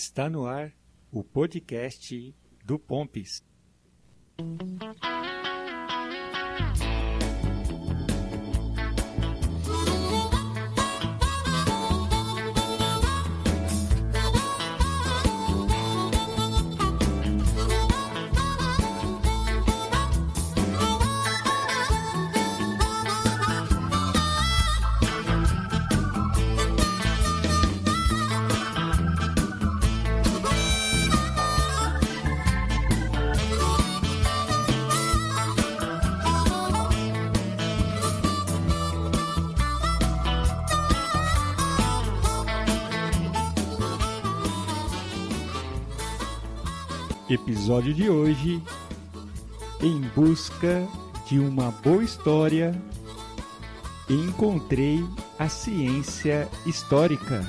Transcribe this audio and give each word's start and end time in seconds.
Está 0.00 0.30
no 0.30 0.46
ar 0.46 0.72
o 1.10 1.24
podcast 1.24 2.32
do 2.64 2.78
Pompis. 2.78 3.42
Episódio 47.30 47.92
de 47.92 48.08
hoje: 48.08 48.62
Em 49.82 50.00
busca 50.16 50.88
de 51.26 51.38
uma 51.38 51.70
boa 51.70 52.02
história, 52.02 52.74
encontrei 54.08 55.04
a 55.38 55.46
ciência 55.46 56.48
histórica. 56.64 57.44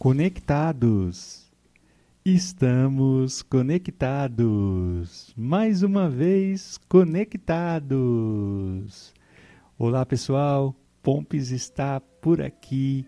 Conectados. 0.00 1.52
Estamos 2.24 3.42
conectados. 3.42 5.30
Mais 5.36 5.82
uma 5.82 6.08
vez 6.08 6.78
conectados. 6.88 7.92
Olá, 9.78 10.06
pessoal. 10.06 10.74
Pompes 11.02 11.50
está 11.50 12.00
por 12.00 12.40
aqui 12.40 13.06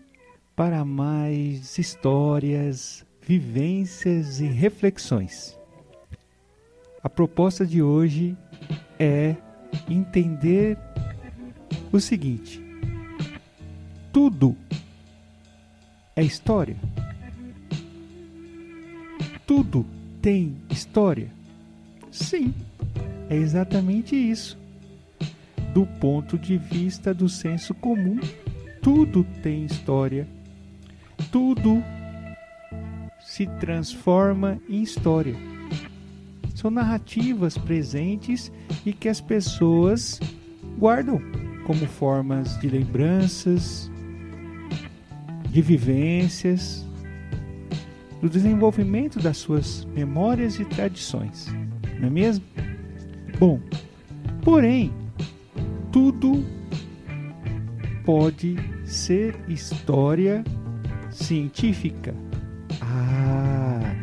para 0.55 0.85
mais 0.85 1.79
histórias, 1.79 3.03
vivências 3.19 4.39
e 4.39 4.45
reflexões. 4.45 5.57
A 7.01 7.09
proposta 7.09 7.65
de 7.65 7.81
hoje 7.81 8.37
é 8.99 9.35
entender 9.89 10.77
o 11.91 11.99
seguinte: 11.99 12.61
tudo 14.11 14.55
é 16.15 16.23
história. 16.23 16.75
Tudo 19.45 19.85
tem 20.21 20.55
história? 20.69 21.29
Sim, 22.11 22.53
é 23.29 23.35
exatamente 23.35 24.15
isso. 24.15 24.57
Do 25.73 25.85
ponto 25.85 26.37
de 26.37 26.57
vista 26.57 27.13
do 27.13 27.27
senso 27.27 27.73
comum, 27.73 28.19
tudo 28.81 29.25
tem 29.41 29.65
história. 29.65 30.27
Tudo 31.31 31.83
se 33.19 33.47
transforma 33.59 34.59
em 34.69 34.83
história. 34.83 35.35
São 36.53 36.69
narrativas 36.69 37.57
presentes 37.57 38.51
e 38.85 38.93
que 38.93 39.09
as 39.09 39.19
pessoas 39.19 40.19
guardam 40.77 41.19
como 41.65 41.87
formas 41.87 42.59
de 42.59 42.69
lembranças, 42.69 43.89
de 45.53 45.61
vivências, 45.61 46.83
do 48.19 48.27
desenvolvimento 48.27 49.19
das 49.19 49.37
suas 49.37 49.85
memórias 49.93 50.59
e 50.59 50.65
tradições, 50.65 51.47
não 51.99 52.07
é 52.07 52.09
mesmo? 52.09 52.43
Bom, 53.39 53.59
porém, 54.41 54.91
tudo 55.91 56.43
pode 58.03 58.55
ser 58.83 59.35
história 59.47 60.43
científica. 61.11 62.15
Ah, 62.81 63.93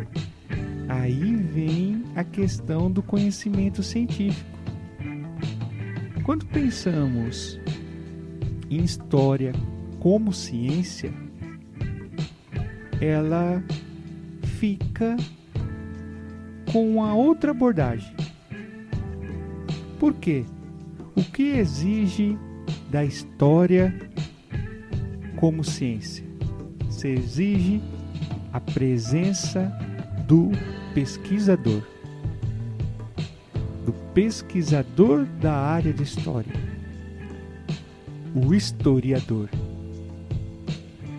aí 0.88 1.34
vem 1.34 2.04
a 2.14 2.22
questão 2.22 2.88
do 2.88 3.02
conhecimento 3.02 3.82
científico. 3.82 4.48
Quando 6.22 6.46
pensamos 6.46 7.58
em 8.70 8.84
história 8.84 9.52
como 9.98 10.32
ciência, 10.32 11.12
ela 13.00 13.62
fica 14.44 15.16
com 16.70 16.96
uma 16.96 17.14
outra 17.14 17.50
abordagem. 17.50 18.14
Por 19.98 20.14
quê? 20.14 20.44
O 21.16 21.24
que 21.24 21.42
exige 21.42 22.38
da 22.90 23.04
história 23.04 23.94
como 25.36 25.64
ciência? 25.64 26.24
Se 26.90 27.08
exige 27.08 27.80
a 28.52 28.60
presença 28.60 29.72
do 30.26 30.50
pesquisador, 30.94 31.82
do 33.84 33.92
pesquisador 34.14 35.24
da 35.40 35.54
área 35.54 35.92
de 35.92 36.02
história, 36.02 36.52
o 38.34 38.54
historiador. 38.54 39.48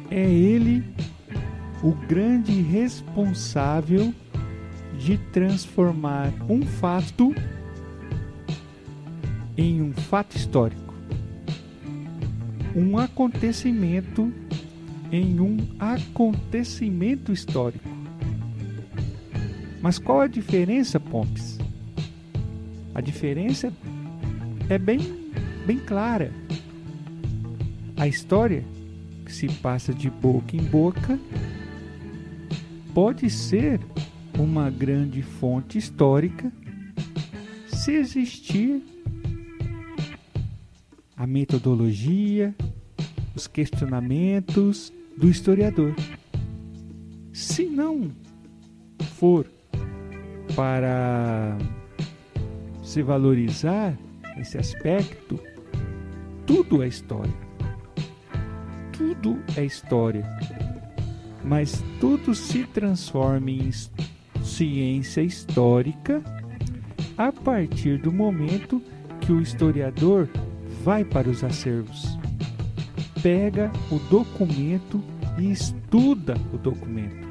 É 0.09 0.29
ele 0.29 0.83
o 1.83 1.91
grande 2.07 2.61
responsável 2.61 4.13
de 4.97 5.17
transformar 5.17 6.31
um 6.47 6.61
fato 6.63 7.33
em 9.57 9.81
um 9.81 9.91
fato 9.93 10.35
histórico, 10.35 10.93
um 12.75 12.97
acontecimento 12.97 14.31
em 15.11 15.39
um 15.39 15.57
acontecimento 15.79 17.33
histórico. 17.33 17.89
Mas 19.81 19.97
qual 19.97 20.21
a 20.21 20.27
diferença, 20.27 20.99
Pompes? 20.99 21.57
A 22.93 23.01
diferença 23.01 23.73
é 24.69 24.77
bem, 24.77 24.99
bem 25.65 25.79
clara. 25.79 26.31
A 27.97 28.07
história 28.07 28.63
que 29.25 29.33
se 29.33 29.47
passa 29.47 29.93
de 29.93 30.09
boca 30.09 30.55
em 30.55 30.63
boca 30.63 31.19
pode 32.93 33.29
ser 33.29 33.79
uma 34.37 34.69
grande 34.69 35.21
fonte 35.21 35.77
histórica 35.77 36.51
se 37.67 37.93
existir 37.93 38.83
a 41.15 41.25
metodologia, 41.25 42.53
os 43.35 43.47
questionamentos 43.47 44.91
do 45.17 45.29
historiador. 45.29 45.95
Se 47.31 47.65
não 47.65 48.11
for 49.15 49.47
para 50.55 51.57
se 52.83 53.01
valorizar 53.01 53.97
esse 54.37 54.57
aspecto, 54.57 55.39
tudo 56.45 56.83
é 56.83 56.87
história. 56.87 57.51
Tudo 58.91 59.39
é 59.55 59.63
história 59.63 60.25
mas 61.43 61.83
tudo 61.99 62.33
se 62.35 62.63
transforma 62.65 63.49
em 63.49 63.71
ciência 64.43 65.21
histórica 65.21 66.21
a 67.17 67.31
partir 67.31 67.99
do 67.99 68.11
momento 68.11 68.81
que 69.19 69.31
o 69.31 69.41
historiador 69.41 70.27
vai 70.83 71.03
para 71.03 71.29
os 71.29 71.43
acervos, 71.43 72.17
pega 73.21 73.71
o 73.91 73.99
documento 74.09 75.03
e 75.37 75.51
estuda 75.51 76.35
o 76.53 76.57
documento. 76.57 77.29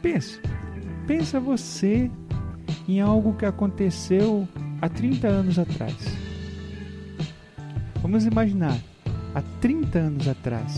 Pensa, 0.00 0.40
pensa 1.06 1.38
você 1.38 2.10
em 2.88 3.00
algo 3.00 3.34
que 3.34 3.44
aconteceu 3.44 4.48
há 4.80 4.88
30 4.88 5.28
anos 5.28 5.58
atrás. 5.58 5.96
Vamos 8.00 8.24
imaginar, 8.24 8.78
há 9.34 9.42
30 9.60 9.98
anos 9.98 10.26
atrás 10.26 10.74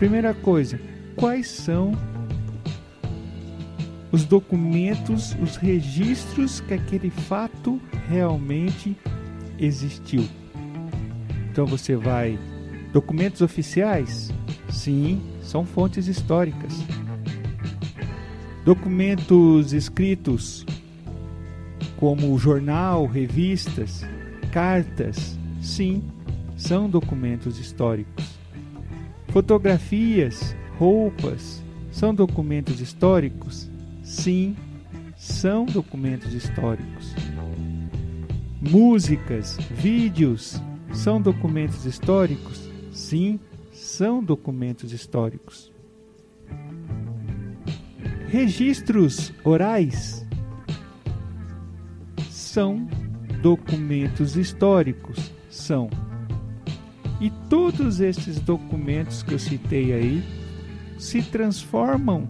Primeira 0.00 0.32
coisa, 0.32 0.80
quais 1.14 1.46
são 1.46 1.92
os 4.10 4.24
documentos, 4.24 5.36
os 5.42 5.56
registros 5.56 6.58
que 6.60 6.72
aquele 6.72 7.10
fato 7.10 7.78
realmente 8.08 8.96
existiu. 9.58 10.26
Então 11.50 11.66
você 11.66 11.96
vai 11.96 12.38
documentos 12.94 13.42
oficiais? 13.42 14.32
Sim, 14.70 15.20
são 15.42 15.66
fontes 15.66 16.06
históricas. 16.06 16.72
Documentos 18.64 19.74
escritos 19.74 20.64
como 21.98 22.38
jornal, 22.38 23.04
revistas, 23.04 24.02
cartas? 24.50 25.38
Sim, 25.60 26.02
são 26.56 26.88
documentos 26.88 27.58
históricos. 27.58 28.29
Fotografias, 29.32 30.56
roupas, 30.76 31.62
são 31.92 32.12
documentos 32.12 32.80
históricos? 32.80 33.70
Sim, 34.02 34.56
são 35.16 35.64
documentos 35.66 36.34
históricos. 36.34 37.14
Músicas, 38.60 39.56
vídeos, 39.70 40.60
são 40.92 41.20
documentos 41.22 41.84
históricos? 41.86 42.68
Sim, 42.92 43.38
são 43.72 44.22
documentos 44.22 44.92
históricos. 44.92 45.70
Registros 48.26 49.32
orais 49.44 50.26
são 52.28 52.88
documentos 53.40 54.36
históricos? 54.36 55.32
São. 55.48 55.88
E 57.20 57.30
todos 57.50 58.00
esses 58.00 58.40
documentos 58.40 59.22
que 59.22 59.34
eu 59.34 59.38
citei 59.38 59.92
aí 59.92 60.24
se 60.98 61.22
transformam 61.22 62.26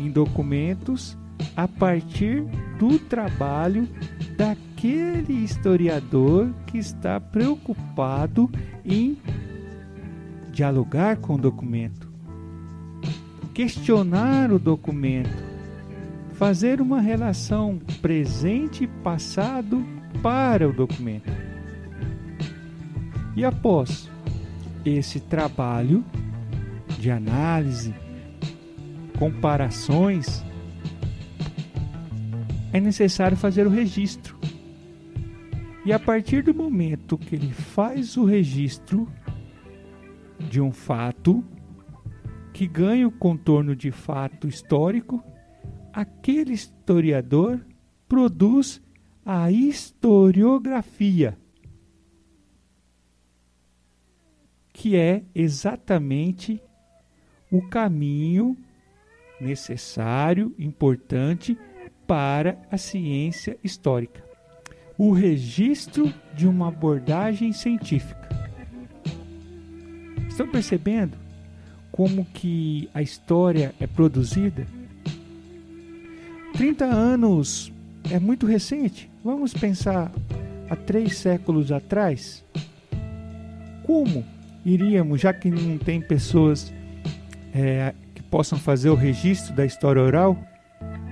em 0.00 0.10
documentos 0.10 1.16
a 1.56 1.68
partir 1.68 2.44
do 2.78 2.98
trabalho 2.98 3.88
daquele 4.36 5.32
historiador 5.32 6.52
que 6.66 6.78
está 6.78 7.20
preocupado 7.20 8.50
em 8.84 9.16
dialogar 10.50 11.16
com 11.18 11.34
o 11.34 11.38
documento, 11.38 12.08
questionar 13.54 14.52
o 14.52 14.58
documento, 14.58 15.42
fazer 16.34 16.80
uma 16.80 17.00
relação 17.00 17.80
presente 18.00 18.84
e 18.84 18.86
passado 18.86 19.84
para 20.22 20.68
o 20.68 20.72
documento. 20.72 21.30
E 23.34 23.44
após 23.44 24.11
esse 24.84 25.20
trabalho 25.20 26.04
de 26.98 27.10
análise, 27.10 27.94
comparações, 29.18 30.44
é 32.72 32.80
necessário 32.80 33.36
fazer 33.36 33.66
o 33.66 33.70
registro. 33.70 34.38
E 35.84 35.92
a 35.92 35.98
partir 35.98 36.42
do 36.42 36.54
momento 36.54 37.18
que 37.18 37.34
ele 37.34 37.52
faz 37.52 38.16
o 38.16 38.24
registro 38.24 39.08
de 40.38 40.60
um 40.60 40.70
fato 40.70 41.44
que 42.52 42.66
ganha 42.66 43.06
o 43.08 43.10
contorno 43.10 43.74
de 43.74 43.90
fato 43.90 44.46
histórico, 44.46 45.22
aquele 45.92 46.52
historiador 46.52 47.60
produz 48.08 48.80
a 49.24 49.50
historiografia, 49.50 51.38
que 54.82 54.96
é 54.96 55.22
exatamente 55.32 56.60
o 57.48 57.62
caminho 57.62 58.56
necessário, 59.40 60.52
importante 60.58 61.56
para 62.04 62.58
a 62.68 62.76
ciência 62.76 63.56
histórica. 63.62 64.24
O 64.98 65.12
registro 65.12 66.12
de 66.34 66.48
uma 66.48 66.66
abordagem 66.66 67.52
científica. 67.52 68.28
Estão 70.28 70.48
percebendo 70.48 71.16
como 71.92 72.24
que 72.24 72.90
a 72.92 73.00
história 73.00 73.72
é 73.78 73.86
produzida? 73.86 74.66
30 76.54 76.86
anos 76.86 77.72
é 78.10 78.18
muito 78.18 78.46
recente. 78.46 79.08
Vamos 79.22 79.54
pensar 79.54 80.10
há 80.68 80.74
três 80.74 81.18
séculos 81.18 81.70
atrás. 81.70 82.44
Como 83.84 84.41
iríamos, 84.64 85.20
já 85.20 85.32
que 85.32 85.50
não 85.50 85.78
tem 85.78 86.00
pessoas 86.00 86.72
é, 87.54 87.94
que 88.14 88.22
possam 88.22 88.58
fazer 88.58 88.90
o 88.90 88.94
registro 88.94 89.54
da 89.54 89.64
história 89.64 90.02
oral, 90.02 90.36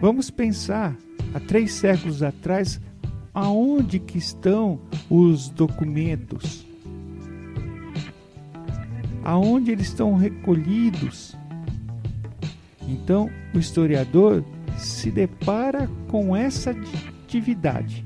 Vamos 0.00 0.30
pensar 0.30 0.96
há 1.34 1.40
três 1.40 1.74
séculos 1.74 2.22
atrás 2.22 2.80
aonde 3.34 3.98
que 3.98 4.16
estão 4.16 4.80
os 5.10 5.50
documentos? 5.50 6.66
Aonde 9.22 9.72
eles 9.72 9.88
estão 9.88 10.16
recolhidos? 10.16 11.36
Então, 12.88 13.30
o 13.54 13.58
historiador 13.58 14.42
se 14.78 15.10
depara 15.10 15.86
com 16.08 16.34
essa 16.34 16.70
atividade, 16.70 18.02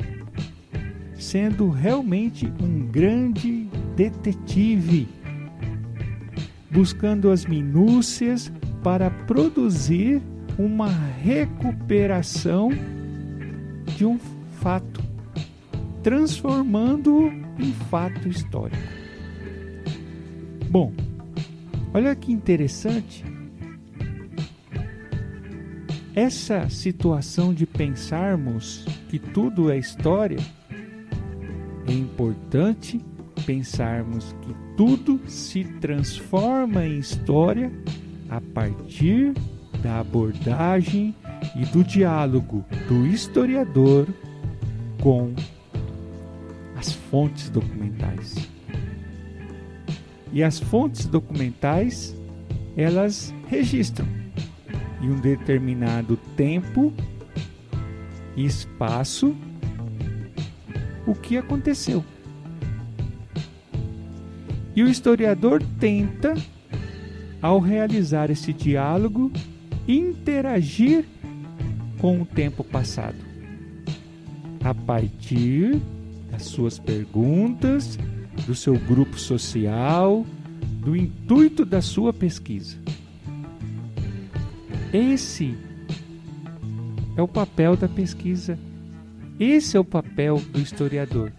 sendo 1.14 1.70
realmente 1.70 2.52
um 2.60 2.88
grande 2.88 3.68
detetive, 3.94 5.08
buscando 6.74 7.30
as 7.30 7.46
minúcias 7.46 8.52
para 8.82 9.08
produzir 9.08 10.20
uma 10.58 10.88
recuperação 10.88 12.70
de 13.96 14.04
um 14.04 14.18
fato, 14.60 15.00
transformando-o 16.02 17.28
em 17.58 17.72
fato 17.88 18.28
histórico. 18.28 18.82
Bom, 20.68 20.92
olha 21.94 22.14
que 22.16 22.32
interessante. 22.32 23.24
Essa 26.12 26.68
situação 26.68 27.54
de 27.54 27.66
pensarmos 27.66 28.84
que 29.08 29.18
tudo 29.20 29.70
é 29.70 29.78
história 29.78 30.38
é 31.86 31.92
importante 31.92 33.00
pensarmos 33.46 34.34
que 34.42 34.63
tudo 34.76 35.20
se 35.28 35.64
transforma 35.80 36.84
em 36.84 36.98
história 36.98 37.70
a 38.28 38.40
partir 38.40 39.32
da 39.82 40.00
abordagem 40.00 41.14
e 41.56 41.64
do 41.66 41.84
diálogo 41.84 42.64
do 42.88 43.06
historiador 43.06 44.08
com 45.00 45.34
as 46.76 46.92
fontes 46.92 47.48
documentais. 47.48 48.34
E 50.32 50.42
as 50.42 50.58
fontes 50.58 51.06
documentais, 51.06 52.16
elas 52.76 53.32
registram 53.46 54.08
em 55.00 55.10
um 55.10 55.20
determinado 55.20 56.16
tempo 56.36 56.92
e 58.36 58.44
espaço 58.44 59.36
o 61.06 61.14
que 61.14 61.36
aconteceu. 61.36 62.04
E 64.76 64.82
o 64.82 64.88
historiador 64.88 65.62
tenta, 65.78 66.34
ao 67.40 67.60
realizar 67.60 68.30
esse 68.30 68.52
diálogo, 68.52 69.30
interagir 69.86 71.04
com 71.98 72.22
o 72.22 72.26
tempo 72.26 72.64
passado. 72.64 73.16
A 74.62 74.74
partir 74.74 75.80
das 76.30 76.42
suas 76.44 76.78
perguntas, 76.78 77.98
do 78.46 78.54
seu 78.54 78.76
grupo 78.78 79.18
social, 79.18 80.26
do 80.80 80.96
intuito 80.96 81.64
da 81.64 81.80
sua 81.80 82.12
pesquisa. 82.12 82.76
Esse 84.92 85.56
é 87.16 87.22
o 87.22 87.28
papel 87.28 87.76
da 87.76 87.88
pesquisa. 87.88 88.58
Esse 89.38 89.76
é 89.76 89.80
o 89.80 89.84
papel 89.84 90.40
do 90.52 90.60
historiador. 90.60 91.32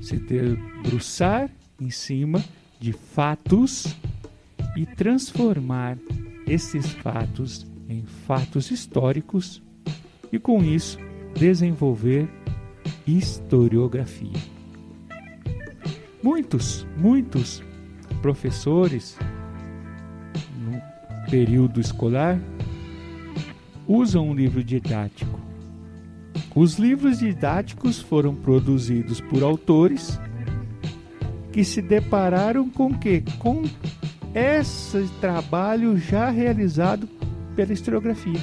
Se 0.00 0.16
debruçar 0.16 1.50
em 1.82 1.90
cima 1.90 2.42
de 2.78 2.92
fatos 2.92 3.96
e 4.76 4.86
transformar 4.86 5.98
esses 6.46 6.86
fatos 6.92 7.66
em 7.88 8.04
fatos 8.26 8.70
históricos 8.70 9.60
e, 10.32 10.38
com 10.38 10.62
isso, 10.62 10.98
desenvolver 11.34 12.28
historiografia. 13.06 14.30
Muitos, 16.22 16.86
muitos 16.96 17.62
professores 18.20 19.18
no 20.60 21.30
período 21.30 21.80
escolar 21.80 22.40
usam 23.88 24.28
um 24.28 24.34
livro 24.34 24.62
didático. 24.62 25.40
Os 26.54 26.78
livros 26.78 27.18
didáticos 27.18 28.00
foram 28.00 28.34
produzidos 28.34 29.20
por 29.20 29.42
autores 29.42 30.20
que 31.52 31.64
se 31.64 31.82
depararam 31.82 32.68
com 32.68 32.94
que 32.94 33.22
com 33.38 33.62
esse 34.34 35.06
trabalho 35.20 35.98
já 35.98 36.30
realizado 36.30 37.06
pela 37.54 37.72
historiografia. 37.72 38.40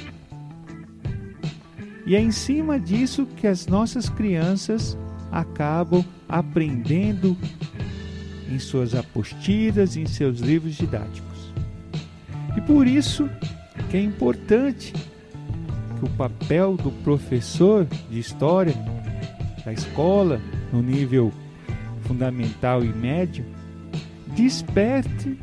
E 2.06 2.14
é 2.14 2.20
em 2.20 2.30
cima 2.30 2.78
disso 2.78 3.26
que 3.36 3.46
as 3.46 3.66
nossas 3.66 4.08
crianças 4.08 4.96
acabam 5.30 6.04
aprendendo 6.28 7.36
em 8.48 8.58
suas 8.58 8.94
apostilas, 8.94 9.96
em 9.96 10.06
seus 10.06 10.40
livros 10.40 10.74
didáticos. 10.74 11.52
E 12.56 12.60
por 12.60 12.86
isso 12.86 13.28
que 13.90 13.96
é 13.96 14.02
importante 14.02 14.92
que 14.92 16.04
o 16.04 16.10
papel 16.16 16.76
do 16.76 16.90
professor 17.02 17.86
de 18.10 18.18
história 18.18 18.74
da 19.64 19.72
escola, 19.72 20.40
no 20.72 20.82
nível 20.82 21.32
fundamental 22.10 22.84
e 22.84 22.88
médio, 22.88 23.44
desperte 24.34 25.38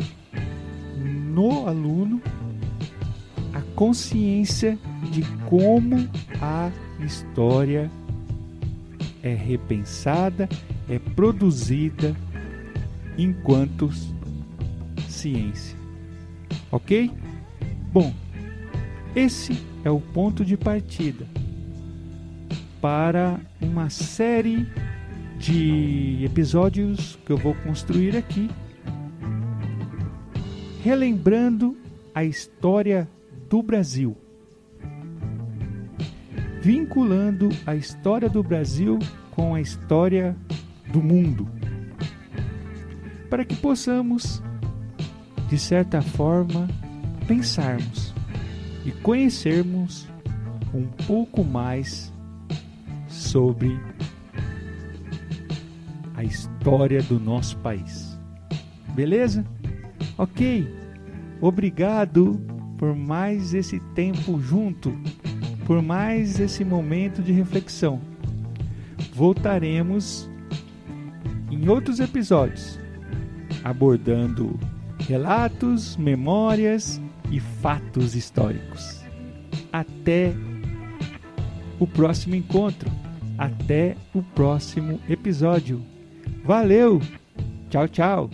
no 0.98 1.66
aluno 1.66 2.22
a 3.54 3.62
consciência 3.74 4.78
de 5.10 5.22
como 5.46 5.96
a 6.42 6.70
história 7.00 7.90
é 9.24 9.34
repensada, 9.34 10.50
é 10.90 11.00
produzida 11.00 12.14
enquanto 13.18 13.90
ciência. 15.08 15.78
Ok? 16.70 17.10
Bom, 17.94 18.14
esse 19.16 19.58
é 19.86 19.90
o 19.90 20.02
ponto 20.02 20.44
de 20.44 20.58
partida 20.58 21.26
para 22.82 23.40
uma 23.62 23.90
série 23.90 24.68
de 25.38 26.24
episódios 26.26 27.18
que 27.26 27.32
eu 27.32 27.38
vou 27.38 27.54
construir 27.56 28.18
aqui, 28.18 28.50
relembrando 30.84 31.78
a 32.14 32.24
história 32.24 33.08
do 33.50 33.62
Brasil, 33.62 34.18
vinculando 36.62 37.50
a 37.66 37.76
história 37.76 38.30
do 38.30 38.42
Brasil 38.42 38.98
com 39.32 39.54
a 39.54 39.62
história 39.62 40.36
do 40.92 41.02
mundo, 41.02 41.48
para 43.30 43.46
que 43.46 43.56
possamos, 43.56 44.42
de 45.50 45.60
certa 45.60 46.02
forma, 46.02 46.68
pensarmos 47.28 48.14
e 48.86 48.92
conhecermos 48.92 50.08
um 50.74 50.88
pouco 51.06 51.44
mais 51.44 52.12
sobre 53.08 53.78
a 56.18 56.24
história 56.24 57.02
do 57.02 57.18
nosso 57.20 57.56
país. 57.60 58.20
Beleza? 58.90 59.46
Ok. 60.18 60.68
Obrigado 61.40 62.42
por 62.78 62.96
mais 62.96 63.54
esse 63.54 63.80
tempo 63.96 64.42
junto, 64.42 64.92
por 65.66 65.82
mais 65.82 66.40
esse 66.40 66.66
momento 66.66 67.22
de 67.22 67.32
reflexão. 67.32 68.02
Voltaremos 69.14 70.30
em 71.50 71.70
outros 71.70 72.00
episódios 72.00 72.80
abordando 73.64 74.58
relatos, 75.00 75.98
memórias 75.98 77.02
e 77.32 77.40
fatos 77.40 78.16
históricos. 78.16 79.04
Até 79.72 80.34
o 81.80 81.86
próximo 81.86 82.36
encontro. 82.36 82.90
Até 83.38 83.96
o 84.14 84.24
próximo 84.24 85.00
episódio. 85.08 85.82
Valeu! 86.48 87.00
Tchau, 87.70 87.88
tchau! 87.90 88.30